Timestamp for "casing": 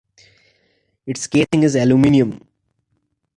1.27-1.61